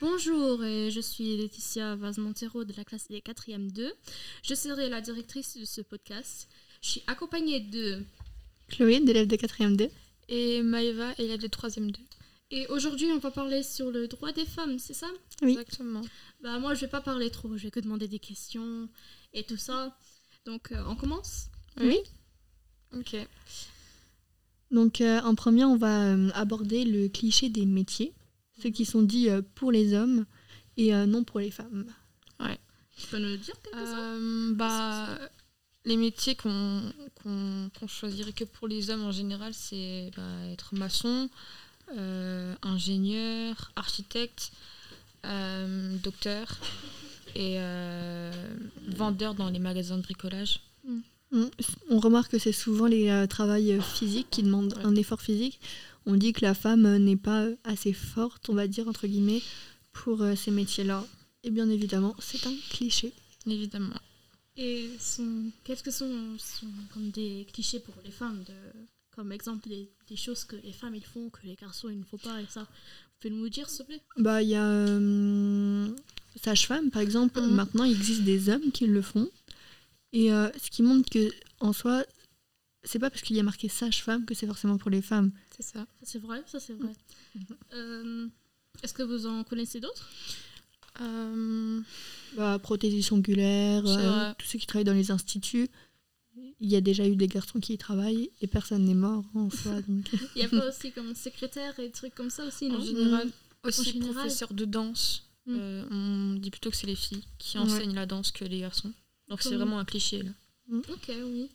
[0.00, 3.92] Bonjour, et je suis Laetitia Vaz-Montero de la classe des 4e 2.
[4.42, 6.48] Je serai la directrice de ce podcast.
[6.80, 8.02] Je suis accompagnée de
[8.68, 9.90] Chloé, d'élève de 4e 2.
[10.28, 11.98] Et Maëva, élève de 3e 2.
[12.52, 15.08] Et aujourd'hui, on va parler sur le droit des femmes, c'est ça?
[15.42, 15.52] Oui.
[15.52, 16.02] Exactement.
[16.40, 18.88] Bah moi, je vais pas parler trop, je vais que demander des questions
[19.32, 19.96] et tout ça.
[20.46, 21.46] Donc, euh, on commence?
[21.78, 21.98] Oui.
[22.92, 23.16] Ok.
[24.70, 28.12] Donc euh, en premier, on va euh, aborder le cliché des métiers,
[28.62, 30.26] ceux qui sont dits euh, pour les hommes
[30.76, 31.86] et euh, non pour les femmes.
[33.00, 33.94] Tu peux nous dire quelque chose?
[33.96, 35.08] Euh, bah,
[35.86, 36.82] les métiers qu'on
[37.22, 41.30] qu'on qu'on choisirait que pour les hommes en général, c'est bah, être maçon,
[41.96, 44.52] euh, ingénieur, architecte,
[45.24, 46.46] euh, docteur
[47.34, 48.30] et euh,
[48.88, 50.60] vendeur dans les magasins de bricolage.
[50.86, 51.00] On,
[51.32, 55.60] on remarque que c'est souvent les euh, travails euh, physiques qui demandent un effort physique.
[56.06, 59.06] On dit que la femme euh, n'est pas euh, assez forte, on va dire entre
[59.06, 59.42] guillemets,
[59.92, 61.06] pour euh, ces métiers-là.
[61.44, 63.12] Et bien évidemment, c'est un cliché.
[63.46, 63.94] Évidemment.
[64.56, 64.90] Et
[65.64, 68.54] qu'est-ce que sont, sont comme des clichés pour les femmes de,
[69.14, 72.04] Comme exemple, des, des choses que les femmes ils font, que les garçons ils ne
[72.04, 72.62] font pas et ça.
[72.62, 74.02] Vous pouvez nous dire, s'il vous plaît?
[74.18, 75.88] Bah, il y a euh,
[76.42, 77.40] sage-femme, par exemple.
[77.40, 77.54] Mhm.
[77.54, 79.28] Maintenant, il existe des hommes qui le font.
[80.12, 81.30] Et euh, ce qui montre que,
[81.60, 82.04] en soi,
[82.82, 85.30] c'est pas parce qu'il y a marqué sage-femme que c'est forcément pour les femmes.
[85.56, 85.80] C'est ça.
[85.80, 86.92] Ça c'est vrai, ça c'est vrai.
[87.74, 88.26] Euh,
[88.82, 90.08] Est-ce que vous en connaissez d'autres?
[91.00, 91.80] Euh,
[92.36, 92.58] Bah,
[93.12, 95.68] ongulaire, euh, tous ceux qui travaillent dans les instituts.
[96.62, 99.48] Il y a déjà eu des garçons qui y travaillent et personne n'est mort en
[99.50, 99.80] soi.
[99.82, 100.06] donc.
[100.34, 102.76] Il n'y a pas aussi comme secrétaire et trucs comme ça aussi, non?
[102.78, 103.28] en général,
[103.64, 104.14] aussi général.
[104.14, 105.24] professeur de danse.
[105.46, 105.56] Mm.
[105.58, 107.64] Euh, on dit plutôt que c'est les filles qui Ouais.
[107.64, 108.92] enseignent la danse que les garçons.
[109.30, 110.30] Donc c'est vraiment un cliché là.
[110.90, 111.48] Ok, oui.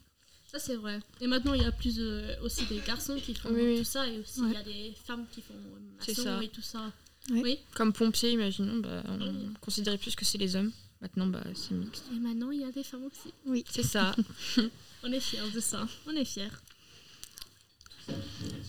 [0.51, 0.99] Ça c'est vrai.
[1.21, 3.77] Et maintenant il y a plus euh, aussi des garçons qui font Oui, oui.
[3.79, 6.43] tout ça et aussi il y a des femmes qui font euh, C'est maçon ça.
[6.43, 6.91] et tout ça.
[7.31, 7.41] Ouais.
[7.43, 7.59] Oui.
[7.73, 9.53] Comme pompier, imaginons, bah, on Mm.
[9.61, 10.71] considérait plus que c'est les hommes.
[11.01, 12.05] Maintenant, bah, c'est mixte.
[12.15, 13.33] Et maintenant il y a des femmes aussi.
[13.45, 13.63] Oui.
[13.69, 14.15] C'est ça.
[15.03, 15.87] On est fiers de ça.
[16.07, 16.47] On est fiers.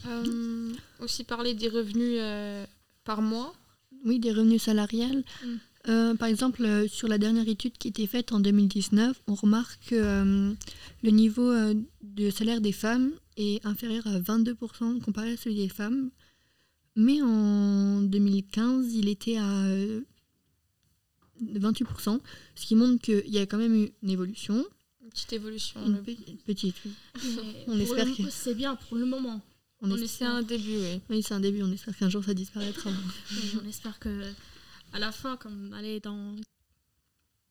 [0.06, 2.64] Euh, aussi parler des revenus euh,
[3.04, 3.54] par mois.
[4.04, 5.24] Oui, des revenus salariales.
[5.44, 5.56] Mm.
[5.88, 9.78] Euh, par exemple, euh, sur la dernière étude qui était faite en 2019, on remarque
[9.88, 10.52] que euh,
[11.02, 11.52] le niveau
[12.02, 16.10] de salaire des femmes est inférieur à 22% comparé à celui des femmes.
[16.96, 20.00] Mais en 2015, il était à euh,
[21.44, 22.20] 28%,
[22.54, 24.64] ce qui montre qu'il y a quand même eu une évolution.
[25.04, 25.80] Une petite évolution.
[25.86, 26.16] Une pe-
[26.46, 26.92] petite, oui.
[27.68, 29.40] On espère que- C'est bien pour le moment.
[29.82, 31.00] On On espère- C'est un début, oui.
[31.10, 32.90] Oui, c'est un début, on espère qu'un jour ça disparaîtra.
[33.62, 34.08] On espère que
[34.92, 36.34] à la fin, comme aller dans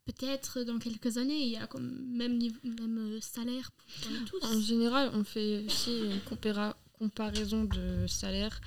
[0.06, 4.46] peut-être dans quelques années, il y a comme même niveau, même euh, salaire pour tous.
[4.46, 8.62] En général, on fait aussi une compara- comparaison de salaire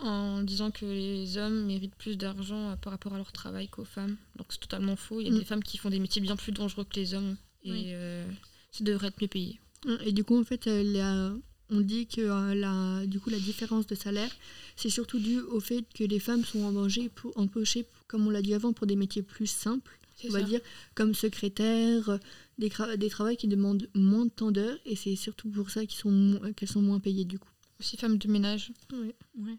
[0.00, 3.84] en disant que les hommes méritent plus d'argent euh, par rapport à leur travail qu'aux
[3.84, 4.16] femmes.
[4.36, 5.20] Donc c'est totalement faux.
[5.20, 5.38] Il y a Mm.
[5.38, 7.84] des femmes qui font des métiers bien plus dangereux que les hommes et Oui.
[7.88, 8.24] euh,
[8.70, 9.60] ça devrait être mieux payé.
[10.04, 11.34] Et du coup, en fait, euh, la-
[11.70, 14.30] on dit que euh, la, du coup, la différence de salaire,
[14.76, 18.42] c'est surtout dû au fait que les femmes sont embauchées, pour, embauchées, comme on l'a
[18.42, 20.44] dit avant, pour des métiers plus simples, on va ça.
[20.46, 20.60] dire,
[20.94, 22.18] comme secrétaire,
[22.58, 25.98] des, des travaux qui demandent moins de temps d'heures, et c'est surtout pour ça qu'ils
[25.98, 27.50] sont qu'elles sont moins payées du coup.
[27.80, 28.72] Aussi femmes de ménage.
[28.92, 29.58] Ouais.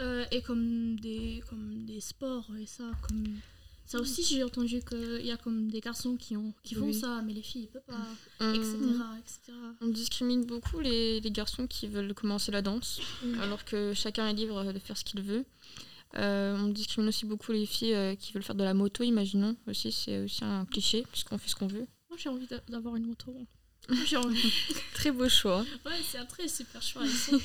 [0.00, 3.24] Euh, et comme des comme des sports et ça comme
[3.86, 6.94] ça aussi j'ai entendu qu'il y a comme des garçons qui ont qui font Oui.
[6.94, 8.06] ça mais les filles ils peuvent pas
[8.40, 8.76] On, etc
[9.18, 13.00] etc on discrimine beaucoup les, les garçons qui veulent commencer la danse,
[13.40, 15.44] alors que chacun est libre de faire ce qu'il veut.
[16.16, 19.54] Euh, on discrimine aussi beaucoup les filles euh, qui veulent faire de la moto, imaginons.
[19.66, 21.86] Aussi, c'est aussi un cliché, puisqu'on fait ce qu'on veut.
[22.08, 23.32] moi j'ai envie d'a- d'avoir une moto
[23.88, 24.52] Moi, j'ai envie
[24.94, 25.60] Très beau choix.
[25.84, 27.38] ouais c'est un très super choix ils sont,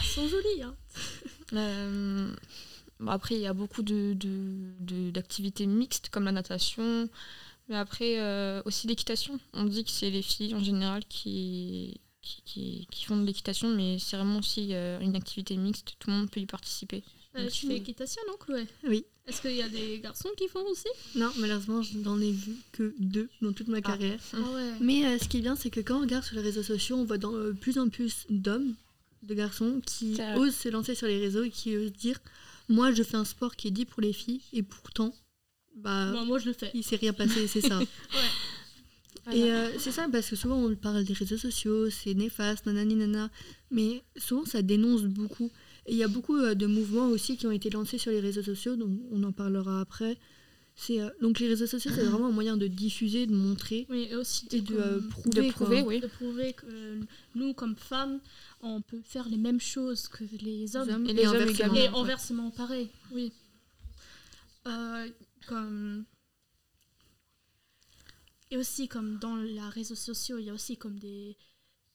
[0.00, 0.76] ils sont jolis hein.
[1.54, 2.30] Euh,
[3.06, 7.08] après, il y a beaucoup de, de- de- d'activités mixtes comme la natation,
[7.68, 9.38] mais après euh, aussi l'équitation.
[9.52, 13.68] On dit que c'est les filles en général qui, qui, qui- qui font de l'équitation,
[13.74, 15.94] mais c'est vraiment aussi euh, une activité mixte.
[15.98, 17.02] Tout le monde peut y participer.
[17.36, 19.04] Euh, Donc, tu fais équitation non Chloé Oui.
[19.26, 20.88] est-ce qu'il y a des garçons qui font aussi?
[21.14, 24.18] Non, malheureusement, je n'en ai vu que deux dans toute ma carrière.
[24.32, 26.42] ah ouais Mais euh, ce qui est bien, c'est que quand on regarde sur les
[26.42, 28.74] réseaux sociaux, on voit de plus en plus d'hommes,
[29.22, 32.18] de garçons, qui osent se lancer sur les réseaux et qui osent dire
[32.68, 35.14] Moi, je fais un sport qui est dit pour les filles, et pourtant,
[35.76, 37.80] bah, Bon, moi je le fais il s'est rien passé, c'est ça.
[38.10, 38.28] Voilà.
[39.32, 42.94] Et euh, c'est ça, parce que souvent on parle des réseaux sociaux, c'est néfaste, nanani
[42.94, 43.30] nana,
[43.70, 45.50] mais souvent ça dénonce beaucoup.
[45.86, 48.20] Et il y a beaucoup euh, de mouvements aussi qui ont été lancés sur les
[48.20, 50.16] réseaux sociaux, donc on en parlera après,
[50.80, 54.06] C'est euh, donc les réseaux sociaux, c'est vraiment un moyen de diffuser, de montrer Oui,
[54.10, 55.42] et aussi et de euh, prouver.
[55.42, 55.88] De prouver, quoi.
[55.88, 56.00] oui.
[56.00, 57.00] de prouver que
[57.34, 58.20] nous, comme femmes,
[58.60, 60.88] on peut faire les mêmes choses que les hommes.
[60.88, 61.74] hommes Et les hommes inversement.
[61.74, 61.98] Et ouais.
[61.98, 63.32] inversement, pareil, oui.
[64.68, 65.08] Euh,
[65.48, 66.04] comme...
[68.52, 71.36] Et aussi, comme dans les réseaux sociaux, il y a aussi comme des,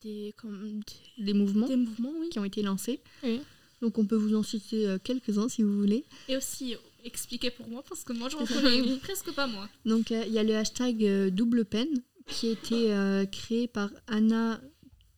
[0.01, 0.81] des, comme
[1.17, 2.27] des, Des mouvements des mouvements, oui.
[2.29, 2.99] qui ont été lancés.
[3.23, 3.39] Oui.
[3.81, 6.03] Donc on peut vous en citer euh, quelques-uns si vous voulez.
[6.27, 8.47] Et aussi, expliquez pour moi, parce que moi, je Oui.
[8.47, 9.69] connais presque pas moi.
[9.85, 13.67] Donc euh, il y a le hashtag euh, double peine qui a été euh, créé
[13.67, 14.61] par Anna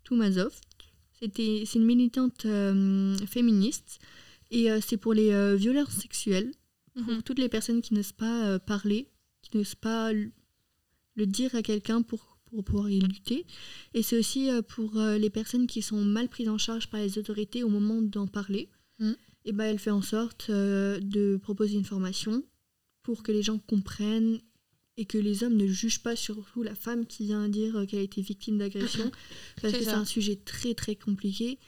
[0.03, 0.53] Toumazov.
[1.19, 2.45] C'était, c'est une militante
[3.27, 3.99] féministe
[4.51, 6.51] et c'est pour les violeurs sexuels,
[6.93, 7.21] pour Mhm.
[7.23, 9.07] toutes les personnes qui n'osent pas parler,
[9.41, 13.45] qui n'osent pas le dire à quelqu'un pour, pour pouvoir y lutter.
[13.93, 17.63] Et c'est aussi pour les personnes qui sont mal prises en charge par les autorités
[17.63, 18.69] au moment d'en parler.
[18.99, 19.15] Mhm.
[19.45, 22.43] Et ben, elle fait en sorte euh, de proposer une formation
[23.03, 24.39] pour que les gens comprennent
[24.97, 27.99] et que les hommes ne jugent pas surtout la femme qui vient dire euh, qu'elle
[27.99, 29.11] a été victime d'agression.
[29.61, 31.59] Parce que c'est un sujet très très compliqué.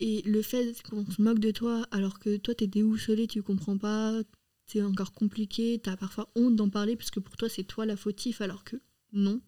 [0.00, 3.78] Et le fait qu'on se moque de toi alors que toi t'es déboussolé tu comprends
[3.78, 4.20] pas
[4.66, 7.96] c'est encore compliqué t'as parfois honte d'en parler parce que pour toi c'est toi la
[7.96, 8.76] fautif alors que
[9.12, 9.40] non.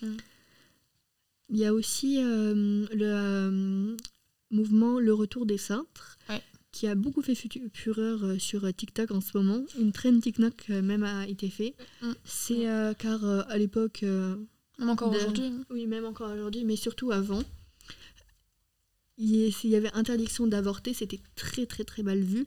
[0.00, 0.16] Mm.
[1.50, 3.96] il y a aussi euh, le euh,
[4.50, 6.18] mouvement le retour des cintres.
[6.30, 6.42] Ouais.
[6.72, 7.34] Qui a beaucoup fait
[7.74, 11.48] fureur euh, sur euh, TikTok en ce moment une trend TikTok euh, même a été
[11.50, 12.12] fait Mm.
[12.24, 14.36] c'est euh, car euh, à l'époque euh,
[14.78, 15.44] Même encore aujourd'hui.
[15.46, 15.64] hein.
[15.70, 17.42] oui, même encore aujourd'hui, mais surtout avant.
[19.18, 22.46] Il y avait interdiction d'avorter, c'était très très très mal vu.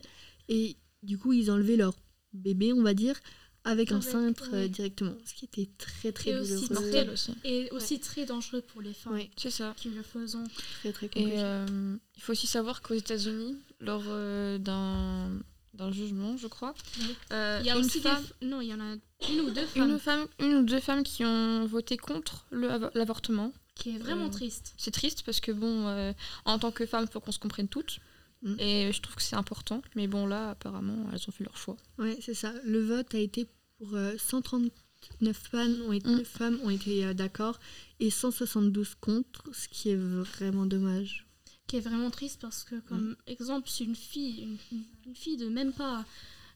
[0.49, 1.93] Et du coup, ils enlevaient leur
[2.33, 3.15] bébé, on va dire,
[3.65, 4.69] avec un cintre euh, ouais.
[4.69, 5.13] directement.
[5.25, 6.81] Ce qui était très très Et aussi douloureux.
[6.85, 7.33] Mortel aussi.
[7.45, 9.73] Et aussi très dangereux pour les femmes Ouais, C'est ça.
[9.77, 10.43] qui le faisons.
[10.81, 11.31] très très Et compliqué.
[11.39, 15.29] euh, il faut aussi savoir qu'aux États-Unis, lors euh, d'un
[15.73, 17.15] d'un jugement, je crois, Oui.
[17.31, 18.45] euh, Il y a une aussi femme, des...
[18.47, 18.93] Non, il y en a
[19.27, 22.45] une ou deux femmes une femme, une ou deux femmes qui ont voté contre
[22.93, 23.51] l'avortement.
[23.73, 24.75] qui est vraiment Euh, triste.
[24.77, 26.13] C'est triste parce que bon, euh,
[26.45, 27.97] en tant que femme, il faut qu'on se comprenne toutes.
[28.43, 28.55] Mm.
[28.59, 29.81] Et je trouve que c'est important.
[29.95, 31.77] Mais bon, là, apparemment, elles ont fait leur choix.
[31.97, 32.53] Ouais, c'est ça.
[32.65, 33.47] Le vote a été
[33.79, 36.25] pour euh, 139 femmes ont été, Mm.
[36.25, 37.59] femmes ont été euh, d'accord
[37.99, 41.25] et 172 contre, ce qui est vraiment dommage.
[41.67, 44.57] Qui est vraiment triste parce que, comme exemple, c'est une fille,
[45.05, 46.05] une, fille de même pas,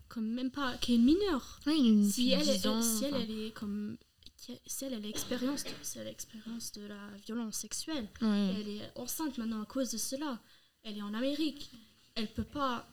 [0.09, 1.59] comme même pas, qui est une mineure.
[1.65, 3.97] Oui, une Si elle, 10 est- ans, si elle, enfin, elle est comme,
[4.35, 8.67] si elle, elle a l'expérience, de- si elle a l'expérience de la violence sexuelle, elle
[8.67, 10.39] est enceinte maintenant à cause de cela.
[10.87, 11.69] Elle est en Amérique.
[12.15, 12.87] Elle peut pas,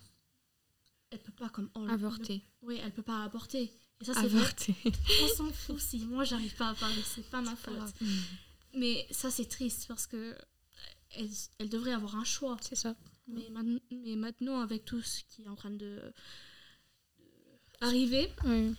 [1.10, 2.42] elle peut pas comme avorter.
[2.62, 3.70] Oui, elle peut pas avorter.
[4.00, 4.40] Et ça c'est vrai.
[4.40, 4.74] Avorter.
[5.22, 7.94] On s'en fout si moi j'arrive pas à parler, c'est pas ma faute.
[8.74, 10.36] Mais ça c'est triste parce que
[11.12, 12.56] elle, elle devrait avoir un choix.
[12.60, 12.96] C'est ça.
[13.28, 16.12] Mais, man- mais maintenant avec tout ce qui est en train de, de
[17.80, 18.74] arriver, Oui.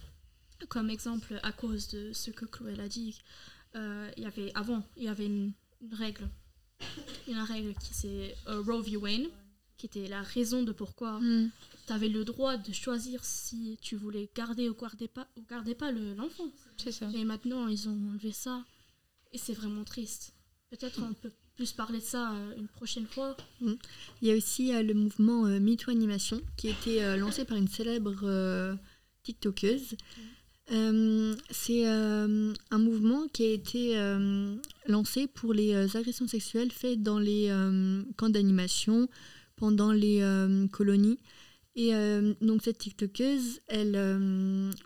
[0.67, 3.17] comme exemple à cause de ce que Chloé a dit,
[3.75, 6.29] euh, il y avait avant il y avait une, une règle,
[7.27, 9.29] une règle qui c'est euh, Roe v Wade,
[9.77, 11.49] qui était la raison de pourquoi Mm.
[11.87, 15.75] tu avais le droit de choisir si tu voulais garder ou garder pas ou garder
[15.75, 16.49] pas le- l'enfant.
[16.77, 17.09] C'est ça.
[17.13, 18.63] Et maintenant, ils ont enlevé ça.
[19.33, 20.33] Et c'est vraiment triste.
[20.69, 23.35] Peut-être on peut plus parler de ça euh, une prochaine fois.
[23.61, 23.77] Il
[24.27, 27.57] y a aussi euh, le mouvement euh, MeToo Animation qui a été euh, lancé par
[27.57, 28.77] une célèbre
[29.23, 29.95] TikTokeuse.
[30.71, 34.55] Euh, c'est euh, un mouvement qui a été euh,
[34.87, 37.51] lancé pour les agressions sexuelles faites dans les
[38.17, 39.07] camps d'animation
[39.55, 40.21] pendant les
[40.71, 41.19] colonies.
[41.75, 41.91] Et
[42.41, 43.95] donc cette TikTokeuse, elle,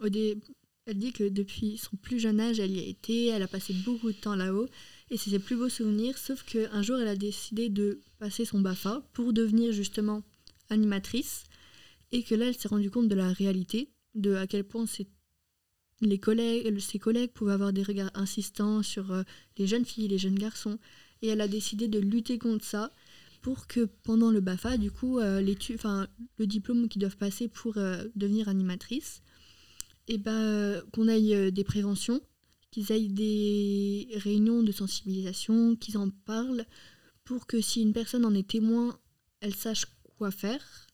[0.02, 0.38] au dé-
[0.86, 3.74] elle dit que depuis son plus jeune âge, elle y a été, elle a passé
[3.86, 4.68] beaucoup de temps là-haut.
[5.12, 8.60] Et c'est ses plus beaux souvenirs, sauf qu'un jour, elle a décidé de passer son
[8.60, 10.24] BAFA pour devenir justement
[10.70, 11.44] animatrice.
[12.12, 15.08] Et que là, elle s'est rendue compte de la réalité, de à quel point c'est-
[16.02, 19.24] les collègues, ses collègues pouvaient avoir des regards insistants sur euh,
[19.58, 20.80] les jeunes filles, les jeunes garçons.
[21.22, 22.92] Et elle a décidé de lutter contre ça
[23.42, 27.78] pour que pendant le BAFA, du coup, euh, enfin, le diplôme qu'ils doivent passer pour
[27.78, 29.22] euh, devenir animatrice,
[30.10, 32.20] et ben, euh, qu'on aille euh, des préventions,
[32.72, 36.66] qu'ils aillent des réunions de sensibilisation, qu'ils en parlent,
[37.24, 39.00] pour que si une personne en est témoin,
[39.40, 39.86] elle sache
[40.18, 40.89] quoi faire.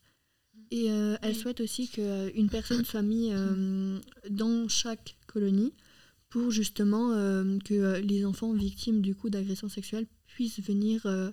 [0.71, 5.73] Et euh, elle souhaite aussi qu'une personne soit mise euh, dans chaque colonie
[6.29, 11.31] pour justement euh, que euh, les enfants victimes du coup d'agressions sexuelles puissent venir euh,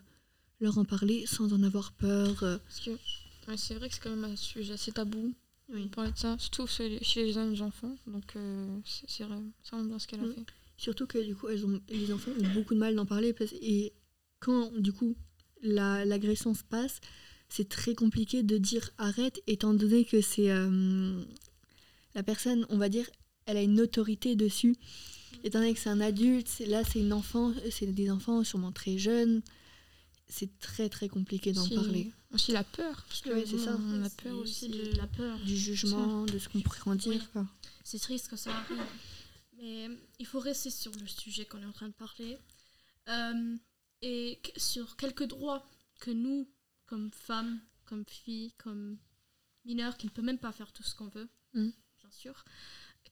[0.60, 2.42] leur en parler sans en avoir peur.
[2.42, 2.58] euh.
[2.58, 5.32] Parce que ouais, c'est vrai que c'est quand même un sujet assez tabou.
[5.72, 5.88] Oui.
[5.88, 7.96] Parler de ça, surtout chez les, jeunes enfants.
[8.06, 10.34] Donc euh, c'est c'est vrai, c'est vraiment bien ce qu'elle a Mm.
[10.34, 10.44] fait.
[10.76, 13.32] Surtout que du coup, elles ont, les enfants ont beaucoup de mal d'en parler.
[13.32, 13.92] parce- et
[14.40, 15.16] quand du coup
[15.62, 17.00] la- l'agression se passe,
[17.54, 21.22] c'est très compliqué de dire arrête, étant donné que c'est euh,
[22.14, 23.08] la personne, on va dire,
[23.46, 24.74] elle a une autorité dessus.
[25.44, 28.96] Étant donné que c'est un adulte, là c'est une enfant, c'est des enfants sûrement très
[28.96, 29.42] jeunes.
[30.28, 31.74] C'est très très compliqué d'en Si.
[31.74, 32.10] parler.
[32.32, 33.04] Aussi la peur.
[33.06, 33.76] Parce que Ouais, c'est ça.
[33.78, 34.96] On a C'est- peur aussi de.
[34.96, 35.38] la peur.
[35.40, 37.12] Du jugement, de ce qu'on pourrait en dire.
[37.20, 37.20] Oui.
[37.34, 37.46] quoi.
[37.84, 38.78] C'est triste que ça arrive.
[39.60, 42.38] Mais il faut rester sur le sujet qu'on est en train de parler.
[43.08, 43.56] Euh,
[44.00, 45.68] et sur quelques droits
[46.00, 46.48] que nous,
[46.92, 48.98] comme femmes, comme filles, comme
[49.64, 51.70] mineurs, qui ne peuvent même pas faire tout ce qu'on veut, Mm.
[52.00, 52.44] bien sûr,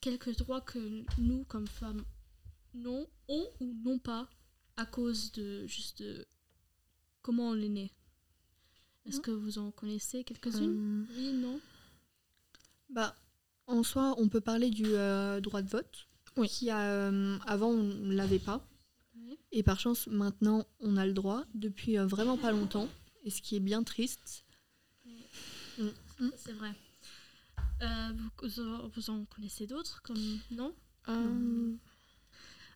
[0.03, 2.05] quelques droits que nous, comme femmes,
[2.75, 4.29] non, ont ou n'ont pas
[4.77, 6.27] à cause de juste de
[7.23, 7.91] comment on est né.
[9.07, 9.23] Est-ce Mm.
[9.23, 11.59] que vous en connaissez quelques-unes Euh, Oui, non
[12.91, 13.17] Bah,
[13.67, 16.07] en soi, on peut parler du euh, droit de vote.
[16.37, 16.49] Oui.
[16.49, 18.63] Qui a, euh, avant, on ne l'avait pas.
[19.17, 19.39] Oui.
[19.53, 22.89] Et par chance, maintenant, on a le droit depuis euh, vraiment pas longtemps.
[23.25, 24.45] Et ce qui est bien triste.
[26.37, 26.73] C'est vrai.
[27.83, 30.75] Euh, vous, vous- vous en connaissez d'autres comme non?
[31.09, 31.73] Euh,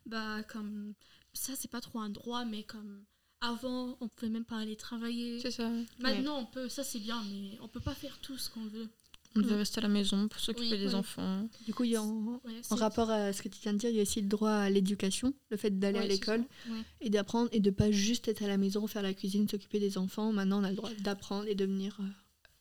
[0.07, 0.93] Bah comme
[1.33, 3.03] ça c'est pas trop un droit mais comme
[3.41, 5.39] avant on pouvait même pas aller travailler.
[5.41, 5.71] c'est ça.
[5.99, 8.89] Maintenant on peut ça c'est bien mais on peut pas faire tout ce qu'on veut.
[9.37, 10.93] On devait rester à la maison pour s'occuper Oui, des oui.
[10.95, 11.47] enfants.
[11.65, 13.73] Du coup, il y a en, Ouais, en c'est- rapport à ce que tu viens
[13.73, 16.07] de dire, il y a aussi le droit à l'éducation, le fait d'aller Ouais, à
[16.07, 16.39] l'école
[16.69, 16.79] Ouais.
[17.01, 19.97] et d'apprendre et de pas juste être à la maison, faire la cuisine, s'occuper des
[19.97, 20.31] enfants.
[20.31, 21.97] Maintenant, on a le droit d'apprendre et devenir.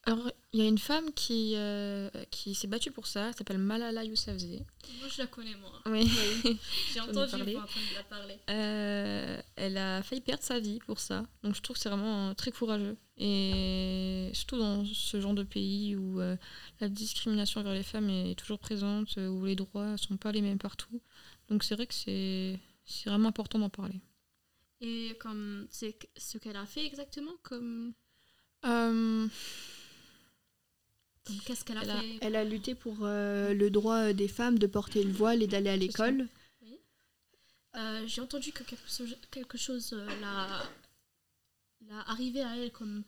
[0.06, 3.58] Alors, il y a une femme qui, euh, qui s'est battue pour ça, elle s'appelle
[3.58, 4.64] Malala Yousafzai.
[5.00, 5.72] Moi je la connais moi.
[5.86, 6.10] Oui.
[6.92, 7.52] J'ai entendu parlé.
[7.54, 8.38] vous entendre la parler.
[8.50, 11.24] Euh, elle a failli perdre sa vie pour ça.
[11.42, 12.96] Donc je trouve que c'est vraiment euh, très courageux.
[13.16, 16.36] Et surtout dans ce genre de pays où euh,
[16.80, 20.42] la discrimination envers les femmes est toujours présente, où les droits ne sont pas les
[20.42, 21.00] mêmes partout.
[21.48, 22.58] Donc c'est vrai que c'est
[23.06, 24.00] vraiment important d'en parler.
[24.80, 27.94] Et comme c'est ce qu'elle a fait exactement comme,
[28.62, 29.30] comme
[31.46, 34.58] qu'est-ce qu'elle a Elle a- fait Elle a lutté pour euh, le droit des femmes
[34.58, 36.28] de porter le voile et d'aller à l'école.
[37.76, 40.62] Euh, J'ai entendu que quelque chose, quelque chose euh, l'a
[42.06, 43.02] arrivé à elle comme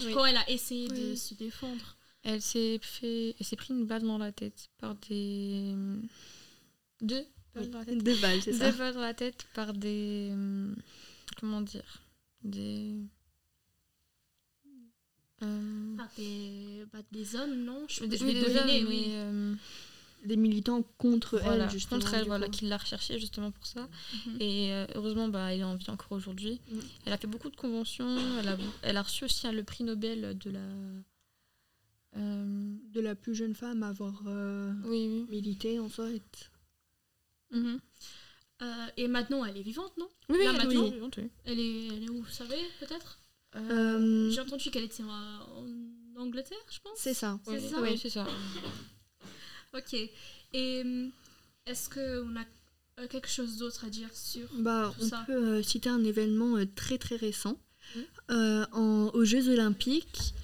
[0.00, 0.12] Oui.
[0.14, 1.96] quand elle a essayé de se défendre.
[2.22, 5.74] elle s'est fait, elle s'est pris une balle dans la tête par des
[7.00, 7.98] deux balles dans la tête.
[8.04, 8.70] Deux balles, c'est ça.
[8.70, 10.28] Deux balles dans la tête par des.
[10.32, 10.76] hum,
[11.40, 12.02] Comment dire
[12.44, 12.94] Des.
[15.42, 19.04] Euh, Par des, des hommes, non Je, des- je oui, vais des deviner, hommes, oui.
[19.08, 19.54] mais, euh,
[20.24, 22.00] Des militants contre voilà, elle, justement.
[22.00, 23.88] contre elle, voilà, qui l'a recherchée justement pour ça.
[24.26, 24.36] Mhm.
[24.40, 26.60] Et euh, heureusement, bah, elle est en vie encore aujourd'hui.
[27.04, 28.16] Elle a fait beaucoup de conventions.
[28.38, 30.60] Elle a, elle a reçu aussi hein, le prix Nobel de la.
[32.16, 35.26] euh, De la plus jeune femme à avoir euh, oui, oui.
[35.30, 36.22] milité en et-
[37.56, 37.80] Mhm.
[38.62, 40.08] Euh, et maintenant, elle est vivante, non?
[40.28, 41.28] Oui, oui, Là, elle est vivante, oui.
[41.44, 43.18] elle est, elle est où, vous savez, peut-être?
[43.56, 45.66] Euh, J'ai entendu qu'elle était en,
[46.20, 46.92] Angleterre, je pense.
[46.96, 47.38] c'est ça.
[47.44, 48.26] C'est Oui, ça oui, c'est ça.
[49.74, 49.94] Ok.
[50.52, 51.10] Et hum,
[51.66, 52.44] est-ce qu'on a
[53.00, 55.24] euh, quelque chose d'autre à dire sur Bah, on ça.
[55.26, 57.58] peut euh, citer un événement euh, très très récent.
[58.30, 60.34] Euh, en- aux Jeux Olympiques,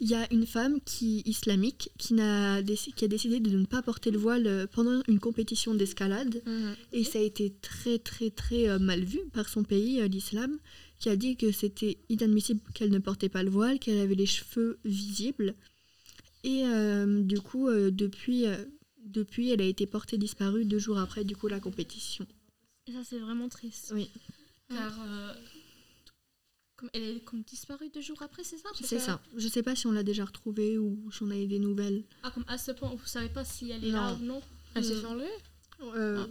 [0.00, 4.18] il y a une femme qui islamique qui, a décidé de ne pas porter le
[4.18, 6.42] voile euh, pendant une compétition d'escalade.
[6.44, 6.76] Mhm.
[6.92, 10.58] Et ça a été très très très euh, mal vu par son pays, euh, l'islam,
[11.04, 14.24] qui a dit que c'était inadmissible qu'elle ne portait pas le voile, qu'elle avait les
[14.24, 15.54] cheveux visibles.
[16.44, 18.56] Et euh, du coup, euh, depuis, euh,
[19.04, 22.26] depuis, elle a été portée disparue deux jours après du coup la compétition.
[22.86, 23.92] Et ça, c'est vraiment triste.
[23.94, 24.08] Oui.
[24.70, 25.34] Car euh,
[26.76, 29.20] comme elle est comme disparue deux jours après, c'est ça C'est ça.
[29.36, 32.02] Je sais pas si on l'a déjà retrouvée ou si on a eu des nouvelles.
[32.22, 34.40] Ah, comme à ce point, vous savez pas si elle est là ou non
[34.74, 35.28] Elle s'est Euh, enlever
[35.82, 36.26] Euh,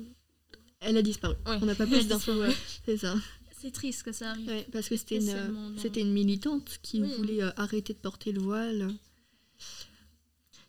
[0.79, 1.35] Elle a disparu.
[1.45, 1.57] Ouais.
[1.61, 2.33] On n'a pas plus d'infos.
[2.41, 2.55] ouais.
[2.87, 3.15] C'est ça.
[3.63, 4.47] C'est triste que ça arrive.
[4.47, 7.13] Ouais, parce que c'était une, dans- c'était une militante qui Oui.
[7.15, 8.93] voulait euh, arrêter de porter le voile.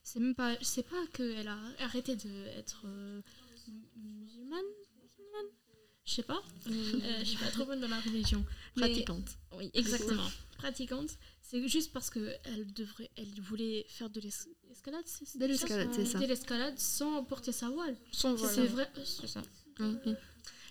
[0.02, 0.56] C'est même pas.
[0.60, 3.20] Je sais pas qu'elle a arrêté d'être euh,
[3.96, 4.62] musulmane.
[6.04, 6.40] Je sais pas.
[6.66, 8.44] Euh, je suis pas trop bonne dans la religion.
[8.76, 9.28] Mais- Pratiquante.
[9.58, 10.28] Oui, exactement.
[10.58, 11.10] Pratiquante.
[11.42, 15.04] C'est juste parce que elle devrait, elle voulait faire de l'es- l'escalade.
[15.34, 16.18] De l'escalade, c'est ça.
[16.20, 17.96] De l'escalade sans porter sa voile.
[18.12, 18.54] Ça, voile.
[18.54, 18.88] C'est vrai.
[19.04, 19.42] C'est ça.
[19.80, 20.14] Oui, oui.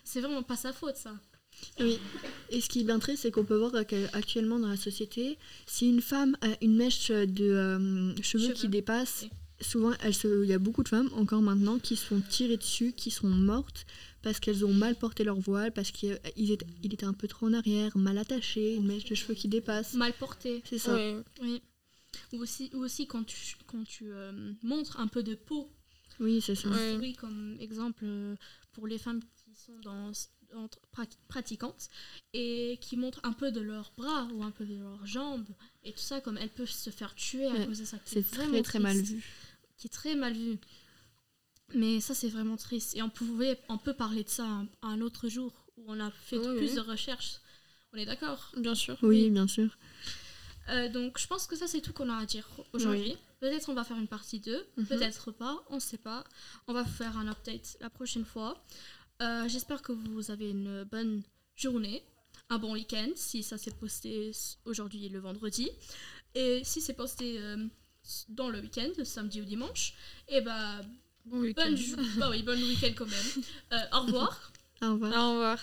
[0.06, 1.14] C'est vraiment pas sa faute ça.
[1.80, 2.00] Oui.
[2.50, 5.88] Et ce qui est bien triste, c'est qu'on peut voir qu'actuellement dans la société, si
[5.90, 8.54] une femme a une mèche de euh, cheveux, Cheveux.
[8.54, 9.26] qui dépasse,
[9.60, 12.58] souvent elle se- il y a beaucoup de femmes, encore maintenant, qui se font tirer
[12.58, 13.86] dessus, qui sont mortes
[14.22, 17.48] parce qu'elles ont mal porté leur voile, parce qu'il était, il était un peu trop
[17.48, 19.96] en arrière, mal attaché, une mèche de cheveux qui dépasse.
[19.96, 20.62] Mal porté.
[20.70, 20.96] C'est ça.
[20.96, 21.16] Oui.
[21.42, 21.62] Oui.
[22.34, 25.72] Ou aussi, ou aussi quand tu, quand tu euh, montres un peu de peau.
[26.20, 26.70] Oui, c'est ça.
[27.00, 28.36] Oui, comme exemple euh,
[28.74, 30.12] pour les femmes qui sont dans,
[30.56, 30.80] entre
[31.28, 31.90] pratiquantes
[32.34, 35.48] et qui montrent un peu de leurs bras ou un peu de leurs jambes
[35.84, 37.98] et tout ça, comme elles peuvent se faire tuer à Ouais, cause de ça.
[38.00, 39.24] qui C'est est vraiment très très mal triste, vu.
[39.78, 40.58] Qui est très mal vu.
[41.76, 42.96] Mais ça, c'est vraiment triste.
[42.96, 46.12] Et on, pouvait, on peut parler de ça un, un autre jour où on a
[46.12, 46.76] fait Oui, plus oui.
[46.76, 47.38] de recherches.
[47.94, 48.52] On est d'accord?
[48.58, 48.98] Bien sûr.
[49.02, 49.76] Oui, bien sûr.
[50.70, 53.18] Euh, Donc, je pense que ça, c'est tout qu'on a à dire aujourd'hui.
[53.40, 54.86] Peut-être on va faire une partie 2, Mhm.
[54.86, 56.24] peut-être pas, on sait pas.
[56.68, 58.64] On va faire un update la prochaine fois.
[59.24, 61.24] Euh, J'espère que vous avez une bonne
[61.56, 62.04] journée,
[62.50, 64.32] un bon week-end, si ça s'est posté
[64.66, 65.70] aujourd'hui le vendredi.
[66.36, 67.58] Et si c'est posté euh,
[68.30, 69.94] dans le week-end, samedi ou dimanche,
[70.28, 70.82] et bah,
[71.26, 71.64] Bon week-end.
[71.70, 73.44] bonne, bah oui, bon week-end quand même.
[73.72, 74.52] Euh, au revoir.
[74.82, 75.14] Au revoir.
[75.14, 75.60] Au revoir.